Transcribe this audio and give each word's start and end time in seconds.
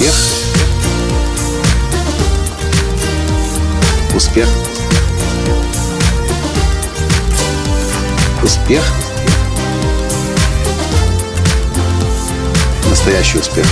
Успех. 0.00 0.14
Успех. 4.16 4.48
Успех. 8.42 8.82
Настоящий 12.88 13.38
успех. 13.40 13.66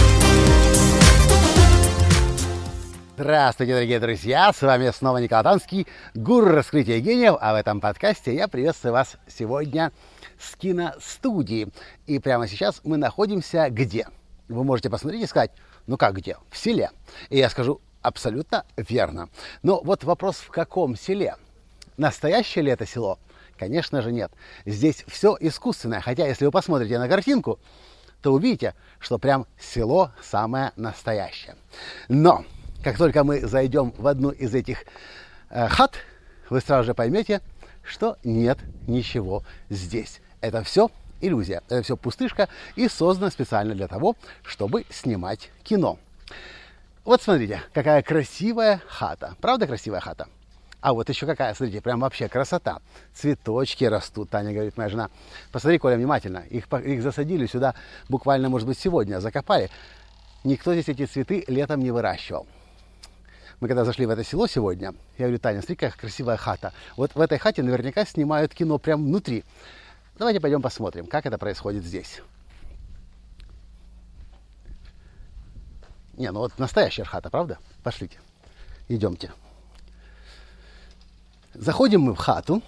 Здравствуйте, 3.17 3.73
дорогие 3.73 3.99
друзья! 3.99 4.53
С 4.53 4.61
вами 4.61 4.93
снова 4.95 5.17
Николай 5.17 5.45
Танский, 5.45 5.87
гуру 6.15 6.51
раскрытия 6.51 7.01
гениев, 7.01 7.37
а 7.41 7.55
в 7.55 7.57
этом 7.57 7.81
подкасте 7.81 8.35
я 8.35 8.49
приветствую 8.49 8.93
вас 8.93 9.17
сегодня 9.27 9.93
с 10.39 10.57
киностудии. 10.57 11.69
И 12.07 12.19
прямо 12.19 12.47
сейчас 12.47 12.83
мы 12.85 12.99
находимся 12.99 13.71
где? 13.71 14.07
Вы 14.49 14.65
можете 14.65 14.91
посмотреть 14.91 15.23
и 15.23 15.27
сказать, 15.27 15.51
ну 15.87 15.97
как 15.97 16.17
где? 16.17 16.37
В 16.51 16.57
селе. 16.57 16.91
И 17.31 17.39
я 17.39 17.51
скажу 17.51 17.81
абсолютно 18.03 18.65
верно. 18.77 19.29
Но 19.63 19.81
вот 19.83 20.05
вопрос, 20.05 20.37
в 20.37 20.49
каком 20.49 20.97
селе? 20.97 21.37
Настоящее 21.97 22.65
ли 22.65 22.73
это 22.73 22.87
село? 22.87 23.19
Конечно 23.59 24.03
же 24.03 24.13
нет. 24.13 24.31
Здесь 24.65 25.05
все 25.09 25.37
искусственное. 25.41 26.01
Хотя, 26.01 26.27
если 26.27 26.45
вы 26.45 26.51
посмотрите 26.51 26.99
на 26.99 27.09
картинку, 27.09 27.59
то 28.23 28.33
увидите, 28.33 28.75
что 29.01 29.19
прям 29.19 29.47
село 29.59 30.13
самое 30.23 30.73
настоящее. 30.77 31.57
Но, 32.09 32.45
как 32.83 32.97
только 32.97 33.25
мы 33.25 33.41
зайдем 33.41 33.93
в 33.97 34.07
одну 34.07 34.31
из 34.31 34.55
этих 34.55 34.85
э, 35.51 35.69
хат, 35.69 35.97
вы 36.51 36.61
сразу 36.61 36.87
же 36.87 36.95
поймете, 36.95 37.41
что 37.83 38.17
нет 38.23 38.59
ничего 38.87 39.43
здесь. 39.69 40.21
Это 40.41 40.63
все 40.63 40.91
иллюзия, 41.21 41.63
это 41.69 41.83
все 41.83 41.97
пустышка 41.97 42.49
и 42.77 42.89
создано 42.89 43.31
специально 43.31 43.75
для 43.75 43.89
того, 43.89 44.17
чтобы 44.43 44.85
снимать 44.91 45.51
кино. 45.63 45.99
Вот 47.05 47.23
смотрите, 47.23 47.63
какая 47.73 48.03
красивая 48.03 48.83
хата. 48.87 49.35
Правда 49.41 49.67
красивая 49.67 50.01
хата? 50.01 50.29
А 50.81 50.93
вот 50.93 51.09
еще 51.09 51.27
какая, 51.27 51.55
смотрите, 51.55 51.81
прям 51.81 52.01
вообще 52.01 52.29
красота. 52.29 52.79
Цветочки 53.13 53.85
растут, 53.85 54.31
Таня 54.31 54.53
говорит, 54.53 54.77
моя 54.77 54.89
жена. 54.89 55.11
Посмотри, 55.51 55.79
Коля, 55.79 55.97
внимательно. 55.97 56.45
Их, 56.51 56.67
их 56.73 57.03
засадили 57.03 57.47
сюда 57.47 57.75
буквально, 58.09 58.49
может 58.49 58.69
быть, 58.69 58.79
сегодня, 58.79 59.21
закопали. 59.21 59.71
Никто 60.45 60.73
здесь 60.73 60.89
эти 60.89 61.07
цветы 61.07 61.45
летом 61.49 61.81
не 61.81 61.91
выращивал. 61.91 62.47
Мы 63.61 63.67
когда 63.67 63.85
зашли 63.85 64.07
в 64.07 64.11
это 64.11 64.23
село 64.23 64.47
сегодня, 64.47 64.95
я 65.19 65.25
говорю, 65.25 65.41
Таня, 65.41 65.61
смотри, 65.61 65.75
какая 65.75 65.99
красивая 65.99 66.37
хата. 66.37 66.73
Вот 66.97 67.17
в 67.17 67.21
этой 67.21 67.39
хате 67.39 67.65
наверняка 67.65 68.05
снимают 68.05 68.55
кино 68.55 68.79
прямо 68.79 69.03
внутри. 69.03 69.45
Давайте 70.19 70.41
пойдем 70.41 70.61
посмотрим, 70.61 71.07
как 71.07 71.27
это 71.27 71.39
происходит 71.39 71.85
здесь. 71.85 72.23
Не, 76.15 76.33
ну 76.33 76.41
вот 76.41 76.59
настоящая 76.59 77.05
хата, 77.05 77.31
правда? 77.31 77.59
Пошлите. 77.85 78.19
Идемте. 78.89 79.31
Заходим 81.55 82.01
мы 82.01 82.15
в 82.15 82.19
хату. 82.19 82.63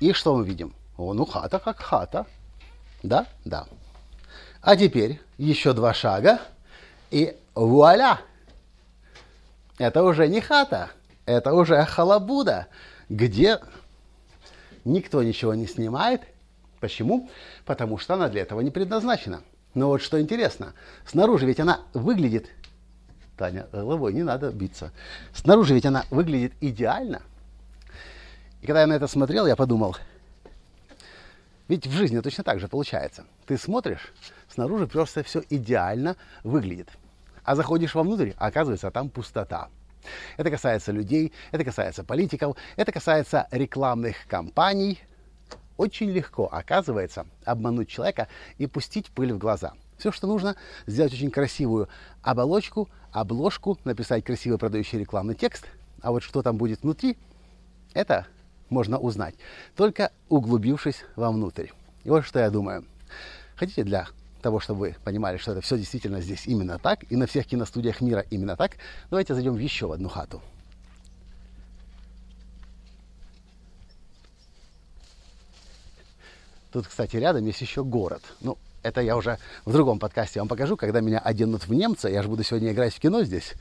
И 0.00 0.12
что 0.12 0.36
мы 0.36 0.44
видим? 0.44 0.74
О, 0.98 1.14
ну 1.14 1.24
хата 1.24 1.58
как 1.58 1.80
хата. 1.80 2.26
Да? 3.02 3.26
Да. 3.46 3.66
А 4.60 4.76
теперь 4.76 5.18
еще 5.38 5.72
два 5.72 5.94
шага. 5.94 6.40
И 7.10 7.34
вуаля! 7.54 8.20
Это 9.78 10.02
уже 10.02 10.28
не 10.28 10.42
хата. 10.42 10.90
Это 11.24 11.54
уже 11.54 11.82
халабуда, 11.86 12.66
где 13.08 13.60
никто 14.84 15.22
ничего 15.22 15.54
не 15.54 15.66
снимает. 15.66 16.22
Почему? 16.80 17.28
Потому 17.64 17.98
что 17.98 18.14
она 18.14 18.28
для 18.28 18.42
этого 18.42 18.60
не 18.60 18.70
предназначена. 18.70 19.42
Но 19.74 19.88
вот 19.88 20.02
что 20.02 20.20
интересно, 20.20 20.74
снаружи 21.06 21.46
ведь 21.46 21.60
она 21.60 21.80
выглядит, 21.94 22.48
Таня, 23.36 23.66
головой 23.72 24.12
не 24.12 24.22
надо 24.22 24.50
биться, 24.50 24.92
снаружи 25.32 25.74
ведь 25.74 25.86
она 25.86 26.04
выглядит 26.10 26.52
идеально. 26.60 27.22
И 28.62 28.66
когда 28.66 28.80
я 28.80 28.86
на 28.86 28.94
это 28.94 29.06
смотрел, 29.06 29.46
я 29.46 29.56
подумал, 29.56 29.96
ведь 31.68 31.86
в 31.86 31.92
жизни 31.92 32.18
точно 32.18 32.42
так 32.42 32.58
же 32.58 32.66
получается. 32.66 33.24
Ты 33.46 33.56
смотришь, 33.56 34.12
снаружи 34.48 34.88
просто 34.88 35.22
все 35.22 35.44
идеально 35.50 36.16
выглядит. 36.42 36.88
А 37.44 37.54
заходишь 37.54 37.94
вовнутрь, 37.94 38.32
а 38.38 38.48
оказывается, 38.48 38.90
там 38.90 39.08
пустота. 39.08 39.68
Это 40.36 40.50
касается 40.50 40.92
людей, 40.92 41.32
это 41.50 41.64
касается 41.64 42.04
политиков, 42.04 42.56
это 42.76 42.92
касается 42.92 43.46
рекламных 43.50 44.16
кампаний. 44.26 45.00
Очень 45.76 46.10
легко, 46.10 46.46
оказывается, 46.46 47.26
обмануть 47.44 47.88
человека 47.88 48.28
и 48.58 48.66
пустить 48.66 49.10
пыль 49.10 49.32
в 49.32 49.38
глаза. 49.38 49.72
Все, 49.98 50.12
что 50.12 50.26
нужно, 50.26 50.56
сделать 50.86 51.12
очень 51.12 51.30
красивую 51.30 51.88
оболочку, 52.22 52.88
обложку, 53.12 53.78
написать 53.84 54.24
красивый 54.24 54.58
продающий 54.58 54.98
рекламный 54.98 55.34
текст, 55.34 55.66
а 56.02 56.10
вот 56.10 56.22
что 56.22 56.42
там 56.42 56.56
будет 56.56 56.82
внутри, 56.82 57.16
это 57.92 58.26
можно 58.68 58.98
узнать, 58.98 59.34
только 59.76 60.12
углубившись 60.28 61.04
вовнутрь. 61.16 61.68
И 62.04 62.10
вот 62.10 62.24
что 62.24 62.38
я 62.38 62.50
думаю. 62.50 62.84
Хотите 63.56 63.84
для 63.84 64.06
того, 64.40 64.60
чтобы 64.60 64.80
вы 64.80 64.96
понимали, 65.04 65.36
что 65.36 65.52
это 65.52 65.60
все 65.60 65.76
действительно 65.76 66.20
здесь 66.20 66.46
именно 66.46 66.78
так, 66.78 67.04
и 67.10 67.16
на 67.16 67.26
всех 67.26 67.46
киностудиях 67.46 68.00
мира 68.00 68.24
именно 68.30 68.56
так, 68.56 68.72
давайте 69.10 69.34
зайдем 69.34 69.54
в 69.54 69.58
еще 69.58 69.92
одну 69.92 70.08
хату. 70.08 70.42
Тут, 76.72 76.86
кстати, 76.86 77.16
рядом 77.16 77.44
есть 77.46 77.60
еще 77.60 77.82
город. 77.82 78.22
Ну, 78.40 78.56
это 78.82 79.00
я 79.00 79.16
уже 79.16 79.38
в 79.64 79.72
другом 79.72 79.98
подкасте 79.98 80.40
вам 80.40 80.48
покажу, 80.48 80.76
когда 80.76 81.00
меня 81.00 81.18
оденут 81.18 81.66
в 81.66 81.72
немца. 81.72 82.08
Я 82.08 82.22
же 82.22 82.28
буду 82.28 82.44
сегодня 82.44 82.72
играть 82.72 82.94
в 82.94 83.00
кино 83.00 83.24
здесь. 83.24 83.54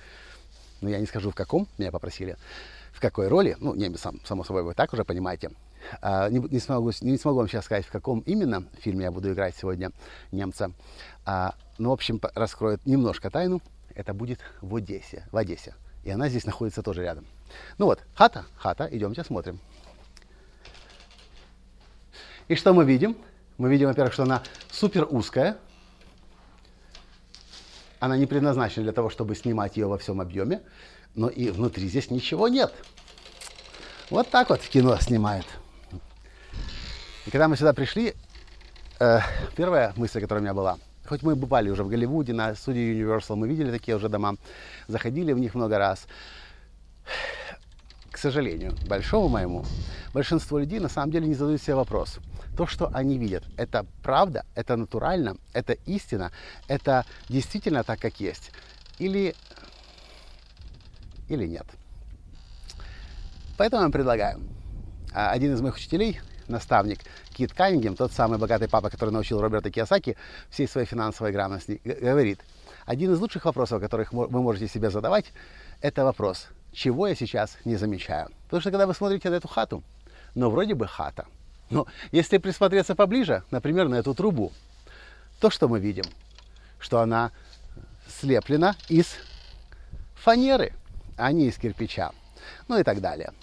Но 0.82 0.90
я 0.90 1.00
не 1.00 1.08
скажу 1.08 1.32
в 1.32 1.36
каком, 1.36 1.68
меня 1.78 1.92
попросили. 1.92 2.38
В 2.94 3.02
какой 3.02 3.28
роли. 3.28 3.58
Ну, 3.60 3.74
немец, 3.74 4.02
сам, 4.02 4.20
само 4.26 4.44
собой, 4.44 4.64
вы 4.64 4.74
так 4.74 4.94
уже 4.94 5.04
понимаете. 5.04 5.52
А, 6.02 6.30
не, 6.30 6.40
не, 6.40 6.60
смогу, 6.60 6.92
не 7.02 7.18
смогу 7.18 7.38
вам 7.40 7.48
сейчас 7.48 7.66
сказать, 7.66 7.86
в 7.86 7.92
каком 7.92 8.20
именно 8.22 8.64
фильме 8.80 9.06
я 9.06 9.12
буду 9.12 9.32
играть 9.32 9.56
сегодня 9.56 9.92
немца. 10.32 10.72
А, 11.26 11.56
ну, 11.78 11.90
в 11.90 11.94
общем, 11.94 12.20
раскроет 12.36 12.86
немножко 12.86 13.30
тайну. 13.30 13.62
Это 13.96 14.14
будет 14.14 14.40
в 14.62 14.76
Одессе. 14.76 15.26
В 15.32 15.38
Одессе. 15.38 15.76
И 16.04 16.10
она 16.10 16.30
здесь 16.30 16.46
находится 16.46 16.82
тоже 16.82 17.02
рядом. 17.02 17.26
Ну 17.78 17.86
вот, 17.86 18.00
хата, 18.14 18.46
хата, 18.56 18.88
идемте 18.92 19.24
смотрим. 19.24 19.60
И 22.48 22.56
что 22.56 22.74
мы 22.74 22.86
видим? 22.86 23.16
Мы 23.58 23.70
видим, 23.70 23.88
во-первых, 23.88 24.14
что 24.14 24.24
она 24.24 24.42
супер 24.72 25.08
узкая. 25.10 25.58
Она 28.00 28.18
не 28.18 28.26
предназначена 28.26 28.84
для 28.84 28.94
того, 28.94 29.10
чтобы 29.10 29.36
снимать 29.36 29.76
ее 29.76 29.88
во 29.88 29.98
всем 29.98 30.22
объеме. 30.22 30.62
Но 31.16 31.28
и 31.28 31.50
внутри 31.50 31.88
здесь 31.88 32.10
ничего 32.10 32.48
нет. 32.48 32.74
Вот 34.10 34.30
так 34.30 34.50
вот 34.50 34.62
в 34.62 34.70
кино 34.70 34.98
снимают. 35.00 35.46
И 37.30 37.32
когда 37.32 37.48
мы 37.48 37.56
сюда 37.58 37.74
пришли, 37.74 38.16
э, 39.00 39.20
первая 39.56 39.94
мысль, 39.98 40.20
которая 40.20 40.42
у 40.42 40.44
меня 40.46 40.56
была, 40.56 40.80
хоть 41.08 41.22
мы 41.22 41.36
бывали 41.36 41.70
уже 41.70 41.84
в 41.84 41.88
Голливуде, 41.88 42.34
на 42.34 42.56
студии 42.56 42.92
Universal, 42.92 43.36
мы 43.36 43.48
видели 43.48 43.70
такие 43.70 43.96
уже 43.96 44.10
дома, 44.10 44.38
заходили 44.88 45.32
в 45.32 45.38
них 45.38 45.54
много 45.54 45.78
раз. 45.78 46.08
К 48.10 48.18
сожалению, 48.18 48.74
большому 48.88 49.28
моему, 49.28 49.64
большинство 50.12 50.58
людей 50.58 50.80
на 50.80 50.90
самом 50.90 51.12
деле 51.12 51.28
не 51.28 51.36
задают 51.36 51.62
себе 51.62 51.76
вопрос. 51.76 52.18
То, 52.58 52.66
что 52.66 52.90
они 52.96 53.20
видят, 53.20 53.44
это 53.58 53.86
правда, 54.02 54.44
это 54.56 54.76
натурально, 54.76 55.38
это 55.54 55.74
истина, 55.86 56.32
это 56.68 57.06
действительно 57.30 57.84
так, 57.84 58.00
как 58.00 58.20
есть. 58.20 58.50
Или, 58.98 59.36
или 61.28 61.46
нет. 61.46 61.68
Поэтому 63.56 63.84
я 63.84 63.90
предлагаю. 63.90 64.42
А, 65.14 65.30
один 65.30 65.54
из 65.54 65.62
моих 65.62 65.76
учителей, 65.76 66.20
наставник 66.50 67.00
Кит 67.30 67.54
Каннингем, 67.54 67.96
тот 67.96 68.12
самый 68.12 68.38
богатый 68.38 68.68
папа, 68.68 68.90
который 68.90 69.12
научил 69.12 69.42
Роберта 69.42 69.72
Киосаки 69.72 70.18
всей 70.50 70.68
своей 70.68 70.88
финансовой 70.88 71.32
грамотности, 71.32 71.82
говорит, 71.84 72.42
один 72.86 73.14
из 73.14 73.20
лучших 73.20 73.46
вопросов, 73.46 73.82
которых 73.82 74.14
вы 74.14 74.42
можете 74.42 74.68
себе 74.68 74.90
задавать, 74.90 75.32
это 75.82 76.04
вопрос, 76.04 76.48
чего 76.72 77.08
я 77.08 77.16
сейчас 77.16 77.58
не 77.66 77.76
замечаю. 77.76 78.30
Потому 78.46 78.62
что 78.62 78.72
когда 78.72 78.88
вы 78.88 78.94
смотрите 78.94 79.30
на 79.30 79.36
эту 79.36 79.48
хату, 79.48 79.84
ну 80.36 80.50
вроде 80.50 80.76
бы 80.76 80.88
хата, 80.88 81.26
но 81.70 81.88
если 82.12 82.38
присмотреться 82.38 82.96
поближе, 82.96 83.44
например, 83.52 83.88
на 83.88 83.96
эту 83.96 84.14
трубу, 84.16 84.52
то 85.40 85.50
что 85.50 85.68
мы 85.68 85.80
видим? 85.80 86.06
Что 86.80 87.00
она 87.00 87.32
слеплена 88.08 88.76
из 88.88 89.16
фанеры, 90.16 90.74
а 91.18 91.32
не 91.32 91.48
из 91.48 91.58
кирпича. 91.58 92.12
Ну 92.68 92.80
и 92.80 92.84
так 92.84 93.02
далее. 93.02 93.34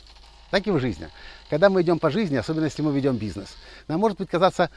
Так 0.50 0.66
и 0.66 0.70
в 0.70 0.78
жизни. 0.78 1.08
Когда 1.50 1.68
мы 1.68 1.82
идем 1.82 1.98
по 1.98 2.10
жизни, 2.10 2.36
особенно 2.36 2.64
если 2.64 2.82
мы 2.82 2.92
ведем 2.92 3.16
бизнес, 3.16 3.56
нам 3.88 4.00
может 4.00 4.18
быть 4.18 4.28
казаться, 4.28 4.70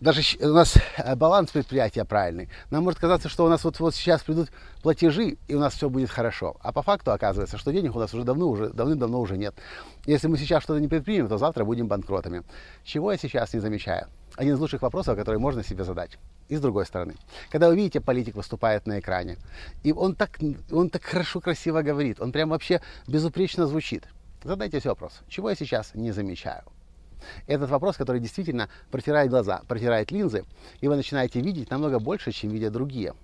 даже 0.00 0.22
у 0.40 0.52
нас 0.52 0.74
э, 0.96 1.16
баланс 1.16 1.50
предприятия 1.50 2.04
правильный, 2.04 2.48
нам 2.70 2.84
может 2.84 3.00
казаться, 3.00 3.28
что 3.28 3.44
у 3.44 3.48
нас 3.48 3.64
вот, 3.64 3.80
вот 3.80 3.94
сейчас 3.94 4.22
придут 4.22 4.50
платежи, 4.82 5.36
и 5.48 5.54
у 5.54 5.58
нас 5.58 5.74
все 5.74 5.88
будет 5.88 6.10
хорошо. 6.10 6.56
А 6.60 6.72
по 6.72 6.82
факту 6.82 7.12
оказывается, 7.12 7.58
что 7.58 7.72
денег 7.72 7.96
у 7.96 7.98
нас 7.98 8.14
уже 8.14 8.24
давно 8.24 8.48
уже, 8.48 8.68
давным-давно 8.70 9.20
уже 9.20 9.36
нет. 9.36 9.54
Если 10.04 10.28
мы 10.28 10.38
сейчас 10.38 10.62
что-то 10.62 10.80
не 10.80 10.88
предпримем, 10.88 11.28
то 11.28 11.38
завтра 11.38 11.64
будем 11.64 11.88
банкротами. 11.88 12.42
Чего 12.84 13.10
я 13.10 13.18
сейчас 13.18 13.52
не 13.52 13.60
замечаю? 13.60 14.06
Один 14.36 14.54
из 14.54 14.60
лучших 14.60 14.82
вопросов, 14.82 15.16
который 15.16 15.38
можно 15.38 15.64
себе 15.64 15.82
задать. 15.82 16.18
и 16.48 16.56
с 16.56 16.60
другой 16.60 16.86
стороны. 16.86 17.14
Когда 17.50 17.68
вы 17.68 17.76
видите, 17.76 18.00
политик 18.00 18.36
выступает 18.36 18.86
на 18.86 19.00
экране, 19.00 19.36
и 19.82 19.92
он 19.92 20.14
так, 20.14 20.38
он 20.70 20.90
так 20.90 21.02
хорошо, 21.02 21.40
красиво 21.40 21.82
говорит, 21.82 22.20
он 22.20 22.32
прям 22.32 22.50
вообще 22.50 22.80
безупречно 23.08 23.66
звучит. 23.66 24.04
Задайте 24.46 24.78
себе 24.78 24.90
вопрос, 24.90 25.22
чего 25.26 25.50
я 25.50 25.56
сейчас 25.56 25.92
не 25.94 26.12
замечаю? 26.12 26.62
Этот 27.48 27.68
вопрос, 27.68 27.96
который 27.96 28.20
действительно 28.20 28.68
протирает 28.92 29.28
глаза, 29.28 29.62
протирает 29.66 30.12
линзы, 30.12 30.44
и 30.80 30.86
вы 30.86 30.94
начинаете 30.94 31.40
видеть 31.40 31.68
намного 31.68 31.98
больше, 31.98 32.30
чем 32.30 32.50
видят 32.50 32.72
другие. 32.72 33.14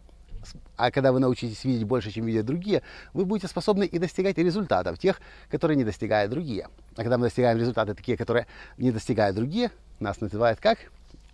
А 0.76 0.90
когда 0.90 1.12
вы 1.12 1.20
научитесь 1.20 1.62
видеть 1.62 1.84
больше, 1.84 2.10
чем 2.10 2.26
видят 2.26 2.44
другие, 2.44 2.82
вы 3.14 3.24
будете 3.24 3.46
способны 3.46 3.84
и 3.84 4.00
достигать 4.00 4.36
результатов, 4.36 4.98
тех, 4.98 5.20
которые 5.48 5.76
не 5.76 5.84
достигают 5.84 6.32
другие. 6.32 6.66
А 6.96 7.02
когда 7.02 7.19
мы 7.19 7.26
достигаем 7.26 7.56
результаты 7.56 7.94
такие, 7.94 8.16
которые 8.16 8.48
не 8.76 8.90
достигают 8.90 9.36
другие, 9.36 9.70
нас 10.00 10.20
называют 10.20 10.58
как? 10.58 10.78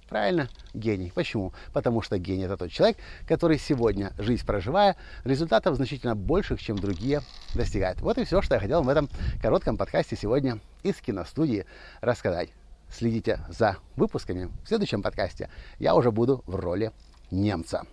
Правильно, 0.09 0.49
гений. 0.73 1.13
Почему? 1.15 1.53
Потому 1.73 2.01
что 2.01 2.19
гений 2.19 2.45
это 2.45 2.57
тот 2.57 2.71
человек, 2.71 2.97
который 3.27 3.59
сегодня, 3.59 4.13
жизнь 4.19 4.45
проживая, 4.47 4.97
результатов 5.25 5.77
значительно 5.77 6.17
больших, 6.17 6.63
чем 6.63 6.79
другие, 6.79 7.21
достигает. 7.55 8.01
Вот 8.01 8.17
и 8.17 8.25
все, 8.25 8.41
что 8.41 8.55
я 8.55 8.61
хотел 8.61 8.83
в 8.83 8.89
этом 8.89 9.11
коротком 9.43 9.77
подкасте 9.77 10.17
сегодня 10.17 10.61
из 10.83 10.97
киностудии 10.97 11.67
рассказать. 12.01 12.49
Следите 12.91 13.41
за 13.51 13.77
выпусками. 13.97 14.51
В 14.65 14.69
следующем 14.69 15.03
подкасте 15.03 15.51
я 15.79 15.95
уже 15.95 16.11
буду 16.11 16.43
в 16.47 16.55
роли 16.55 16.91
немца. 17.31 17.85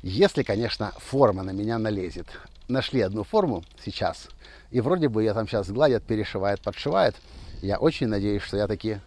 Если, 0.00 0.42
конечно, 0.42 0.92
форма 0.96 1.42
на 1.42 1.50
меня 1.50 1.78
налезет. 1.78 2.26
Нашли 2.68 3.02
одну 3.02 3.22
форму 3.22 3.64
сейчас, 3.84 4.28
и 4.70 4.80
вроде 4.80 5.08
бы 5.08 5.22
ее 5.22 5.34
там 5.34 5.46
сейчас 5.46 5.70
гладят, 5.70 6.04
перешивают, 6.04 6.62
подшивают. 6.62 7.16
Я 7.60 7.76
очень 7.78 8.06
надеюсь, 8.06 8.42
что 8.42 8.56
я 8.56 8.66
таки 8.66 9.00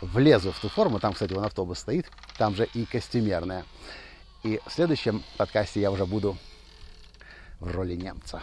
влезу 0.00 0.52
в 0.52 0.58
ту 0.58 0.68
форму. 0.68 0.98
Там, 1.00 1.12
кстати, 1.12 1.32
вон 1.32 1.44
автобус 1.44 1.78
стоит. 1.78 2.06
Там 2.38 2.54
же 2.54 2.68
и 2.74 2.84
костюмерная. 2.84 3.64
И 4.42 4.60
в 4.66 4.72
следующем 4.72 5.22
подкасте 5.36 5.80
я 5.80 5.90
уже 5.90 6.06
буду 6.06 6.36
в 7.58 7.70
роли 7.70 7.94
немца. 7.94 8.42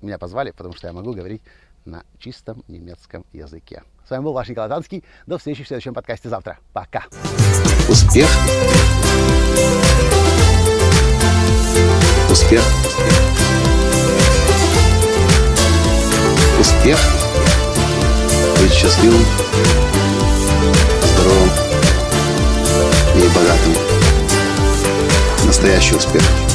Меня 0.00 0.18
позвали, 0.18 0.52
потому 0.52 0.74
что 0.74 0.86
я 0.86 0.92
могу 0.92 1.12
говорить 1.12 1.42
на 1.84 2.04
чистом 2.18 2.62
немецком 2.68 3.24
языке. 3.32 3.82
С 4.06 4.10
вами 4.10 4.22
был 4.22 4.32
ваш 4.32 4.48
Николай 4.48 4.68
Танский. 4.68 5.04
До 5.26 5.38
встречи 5.38 5.64
в 5.64 5.66
следующем 5.66 5.94
подкасте 5.94 6.28
завтра. 6.28 6.58
Пока. 6.72 7.04
Успех. 7.88 8.28
Успех. 12.30 12.62
Успех. 16.60 16.98
Быть 18.60 18.72
счастливым 18.72 19.87
здоровым 21.28 21.50
и 23.14 23.28
богатым. 23.34 23.74
Настоящий 25.44 25.94
успех. 25.94 26.47